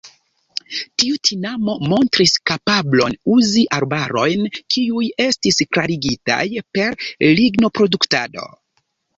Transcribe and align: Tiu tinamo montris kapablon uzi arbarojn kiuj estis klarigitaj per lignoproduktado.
Tiu 1.01 1.17
tinamo 1.27 1.75
montris 1.91 2.33
kapablon 2.51 3.17
uzi 3.35 3.65
arbarojn 3.81 4.49
kiuj 4.77 5.07
estis 5.27 5.63
klarigitaj 5.77 6.43
per 6.79 6.99
lignoproduktado. 7.43 8.53